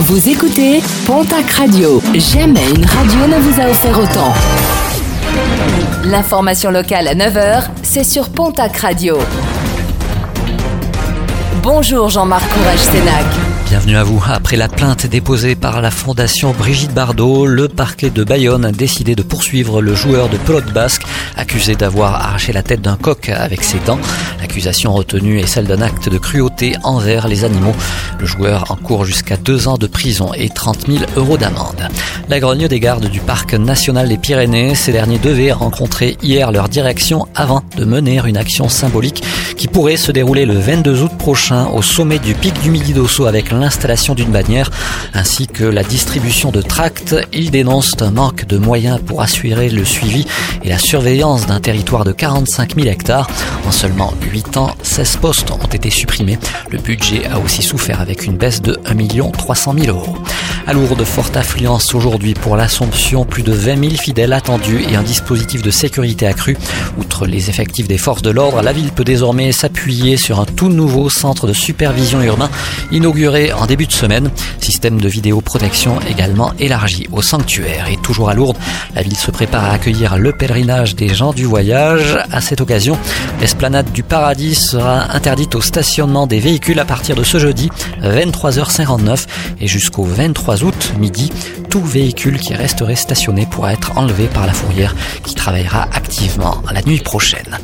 Vous 0.00 0.28
écoutez 0.28 0.80
Pontac 1.06 1.50
Radio. 1.50 2.00
Jamais 2.14 2.70
une 2.70 2.84
radio 2.84 3.26
ne 3.26 3.40
vous 3.40 3.60
a 3.60 3.68
offert 3.68 3.98
autant. 3.98 4.32
L'information 6.04 6.70
locale 6.70 7.08
à 7.08 7.16
9h, 7.16 7.64
c'est 7.82 8.04
sur 8.04 8.28
Pontac 8.30 8.76
Radio. 8.76 9.18
Bonjour 11.64 12.10
Jean-Marc 12.10 12.48
Courage 12.48 12.78
Sénac. 12.78 13.24
Bienvenue 13.68 13.96
à 13.96 14.04
vous. 14.04 14.22
Après 14.26 14.56
la 14.56 14.68
plainte 14.68 15.04
déposée 15.06 15.54
par 15.54 15.82
la 15.82 15.90
fondation 15.90 16.52
Brigitte 16.52 16.94
Bardot, 16.94 17.44
le 17.44 17.68
parquet 17.68 18.08
de 18.08 18.24
Bayonne 18.24 18.64
a 18.64 18.72
décidé 18.72 19.14
de 19.14 19.22
poursuivre 19.22 19.82
le 19.82 19.94
joueur 19.94 20.30
de 20.30 20.38
pelote 20.38 20.72
basque 20.72 21.02
accusé 21.36 21.74
d'avoir 21.74 22.14
arraché 22.14 22.54
la 22.54 22.62
tête 22.62 22.80
d'un 22.80 22.96
coq 22.96 23.28
avec 23.28 23.62
ses 23.62 23.78
dents. 23.80 23.98
L'accusation 24.48 24.94
retenue 24.94 25.40
est 25.40 25.46
celle 25.46 25.66
d'un 25.66 25.82
acte 25.82 26.08
de 26.08 26.16
cruauté 26.16 26.74
envers 26.82 27.28
les 27.28 27.44
animaux. 27.44 27.74
Le 28.18 28.24
joueur 28.24 28.70
encourt 28.70 29.04
jusqu'à 29.04 29.36
deux 29.36 29.68
ans 29.68 29.76
de 29.76 29.86
prison 29.86 30.32
et 30.32 30.48
30 30.48 30.86
000 30.88 31.04
euros 31.16 31.36
d'amende. 31.36 31.86
La 32.30 32.40
grogne 32.40 32.66
des 32.66 32.80
gardes 32.80 33.10
du 33.10 33.20
parc 33.20 33.52
national 33.52 34.08
des 34.08 34.16
Pyrénées, 34.16 34.74
ces 34.74 34.90
derniers 34.90 35.18
devaient 35.18 35.52
rencontrer 35.52 36.16
hier 36.22 36.50
leur 36.50 36.70
direction 36.70 37.28
avant 37.34 37.62
de 37.76 37.84
mener 37.84 38.22
une 38.24 38.38
action 38.38 38.70
symbolique 38.70 39.22
qui 39.58 39.68
pourrait 39.68 39.98
se 39.98 40.12
dérouler 40.12 40.46
le 40.46 40.58
22 40.58 41.02
août 41.02 41.12
prochain 41.18 41.66
au 41.66 41.82
sommet 41.82 42.18
du 42.18 42.34
pic 42.34 42.58
du 42.62 42.70
Midi 42.70 42.94
d'Osso 42.94 43.26
avec 43.26 43.50
l'installation 43.50 44.14
d'une 44.14 44.30
bannière 44.30 44.70
ainsi 45.12 45.46
que 45.46 45.64
la 45.64 45.82
distribution 45.82 46.50
de 46.50 46.62
tracts. 46.62 47.14
Ils 47.34 47.50
dénoncent 47.50 48.00
un 48.00 48.12
manque 48.12 48.46
de 48.46 48.56
moyens 48.56 48.98
pour 49.04 49.20
assurer 49.20 49.68
le 49.68 49.84
suivi 49.84 50.26
et 50.62 50.70
la 50.70 50.78
surveillance 50.78 51.46
d'un 51.46 51.60
territoire 51.60 52.04
de 52.04 52.12
45 52.12 52.76
000 52.76 52.86
hectares. 52.86 53.28
En 53.66 53.72
seulement 53.72 54.14
8 54.32 54.47
ans, 54.56 54.74
16 54.82 55.16
postes 55.18 55.50
ont 55.50 55.58
été 55.58 55.90
supprimés. 55.90 56.38
Le 56.70 56.78
budget 56.78 57.26
a 57.26 57.38
aussi 57.38 57.62
souffert 57.62 58.00
avec 58.00 58.24
une 58.24 58.36
baisse 58.36 58.62
de 58.62 58.78
1 58.86 59.30
300 59.32 59.74
000 59.78 59.96
euros. 59.96 60.16
À 60.68 60.74
Lourdes, 60.74 61.02
forte 61.02 61.34
affluence 61.38 61.94
aujourd'hui 61.94 62.34
pour 62.34 62.54
l'Assomption, 62.54 63.24
plus 63.24 63.42
de 63.42 63.52
20 63.52 63.88
000 63.88 63.94
fidèles 63.94 64.34
attendus 64.34 64.84
et 64.86 64.96
un 64.96 65.02
dispositif 65.02 65.62
de 65.62 65.70
sécurité 65.70 66.26
accru. 66.26 66.58
Outre 66.98 67.24
les 67.24 67.48
effectifs 67.48 67.88
des 67.88 67.96
forces 67.96 68.20
de 68.20 68.28
l'ordre, 68.28 68.60
la 68.60 68.74
ville 68.74 68.92
peut 68.92 69.02
désormais 69.02 69.50
s'appuyer 69.52 70.18
sur 70.18 70.40
un 70.40 70.44
tout 70.44 70.68
nouveau 70.68 71.08
centre 71.08 71.46
de 71.46 71.54
supervision 71.54 72.20
urbain 72.20 72.50
inauguré 72.92 73.50
en 73.50 73.64
début 73.64 73.86
de 73.86 73.92
semaine. 73.92 74.30
Système 74.60 75.00
de 75.00 75.08
vidéoprotection 75.08 76.00
également 76.02 76.52
élargi 76.58 77.06
au 77.12 77.22
sanctuaire. 77.22 77.88
Et 77.90 77.96
toujours 77.96 78.28
à 78.28 78.34
Lourdes, 78.34 78.58
la 78.94 79.00
ville 79.00 79.16
se 79.16 79.30
prépare 79.30 79.64
à 79.64 79.70
accueillir 79.70 80.18
le 80.18 80.32
pèlerinage 80.32 80.94
des 80.94 81.08
gens 81.08 81.32
du 81.32 81.46
voyage. 81.46 82.18
À 82.30 82.42
cette 82.42 82.60
occasion, 82.60 82.98
l'esplanade 83.40 83.90
du 83.92 84.02
paradis 84.02 84.54
sera 84.54 85.16
interdite 85.16 85.54
au 85.54 85.62
stationnement 85.62 86.26
des 86.26 86.40
véhicules 86.40 86.78
à 86.78 86.84
partir 86.84 87.16
de 87.16 87.24
ce 87.24 87.38
jeudi 87.38 87.70
23h59 88.02 89.24
et 89.62 89.66
jusqu'au 89.66 90.04
23 90.58 90.68
août, 90.68 90.92
midi, 90.98 91.32
tout 91.70 91.84
véhicule 91.84 92.38
qui 92.38 92.54
resterait 92.54 92.96
stationné 92.96 93.46
pourra 93.46 93.72
être 93.72 93.96
enlevé 93.96 94.26
par 94.26 94.46
la 94.46 94.52
fourrière 94.52 94.94
qui 95.22 95.34
travaillera 95.34 95.82
activement 95.92 96.62
la 96.72 96.82
nuit 96.82 96.98
prochaine. 96.98 97.58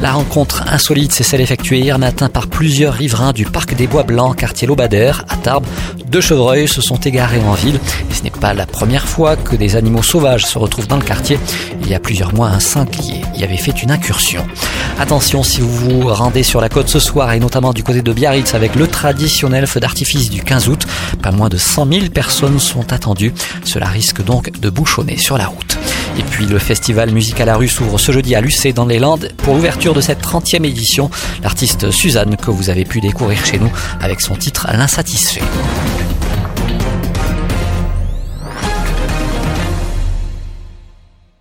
La 0.00 0.12
rencontre 0.12 0.64
insolite, 0.66 1.12
c'est 1.12 1.22
celle 1.22 1.40
effectuée 1.40 1.80
hier 1.80 1.98
matin 1.98 2.28
par 2.28 2.48
plusieurs 2.48 2.94
riverains 2.94 3.32
du 3.32 3.44
parc 3.44 3.74
des 3.74 3.86
Bois 3.86 4.02
Blancs, 4.02 4.36
quartier 4.36 4.66
Lobadère, 4.66 5.24
à 5.28 5.36
Tarbes. 5.36 5.66
Deux 6.10 6.20
chevreuils 6.20 6.66
se 6.66 6.82
sont 6.82 6.96
égarés 6.96 7.40
en 7.44 7.54
ville 7.54 7.78
et 8.10 8.14
ce 8.14 8.24
n'est 8.24 8.30
pas 8.30 8.52
la 8.52 8.66
première 8.66 9.06
fois 9.06 9.36
que 9.36 9.54
des 9.54 9.76
animaux 9.76 10.02
sauvages 10.02 10.44
se 10.44 10.58
retrouvent 10.58 10.88
dans 10.88 10.96
le 10.96 11.04
quartier. 11.04 11.38
Il 11.82 11.88
y 11.88 11.94
a 11.94 12.00
plusieurs 12.00 12.34
mois, 12.34 12.48
un 12.48 12.58
sanglier 12.58 13.20
y 13.40 13.44
avait 13.44 13.56
fait 13.56 13.82
une 13.82 13.90
incursion. 13.92 14.44
Attention 14.98 15.42
si 15.42 15.60
vous 15.60 15.70
vous 15.70 16.08
rendez 16.08 16.42
sur 16.42 16.60
la 16.60 16.68
côte 16.68 16.88
ce 16.88 16.98
soir 16.98 17.32
et 17.32 17.38
notamment 17.38 17.72
du 17.72 17.84
côté 17.84 18.02
de 18.02 18.12
Biarritz 18.12 18.54
avec 18.54 18.74
le 18.74 18.86
traditionnel 18.86 19.66
feu 19.68 19.78
d'artifice 19.78 20.30
du 20.30 20.42
15 20.42 20.68
août. 20.68 20.84
Pas 21.22 21.30
moins 21.30 21.48
de 21.48 21.56
100 21.56 21.86
000 21.92 22.06
personnes 22.08 22.58
sont 22.58 22.92
attendues. 22.92 23.32
Cela 23.64 23.86
risque 23.86 24.22
donc 24.22 24.50
de 24.58 24.68
bouchonner 24.68 25.16
sur 25.16 25.38
la 25.38 25.46
route. 25.46 25.78
Et 26.18 26.22
puis 26.22 26.46
le 26.46 26.58
festival 26.58 27.12
Musique 27.12 27.40
à 27.40 27.44
la 27.44 27.56
rue 27.56 27.68
s'ouvre 27.68 27.98
ce 27.98 28.12
jeudi 28.12 28.34
à 28.34 28.40
Lucé 28.40 28.72
dans 28.72 28.84
les 28.84 28.98
Landes 28.98 29.30
pour 29.38 29.54
l'ouverture 29.54 29.94
de 29.94 30.00
cette 30.00 30.22
30e 30.22 30.64
édition. 30.64 31.08
L'artiste 31.42 31.90
Suzanne 31.90 32.36
que 32.36 32.50
vous 32.50 32.68
avez 32.68 32.84
pu 32.84 33.00
découvrir 33.00 33.44
chez 33.44 33.58
nous 33.58 33.72
avec 34.00 34.20
son 34.20 34.34
titre 34.34 34.66
L'insatisfait. 34.72 35.42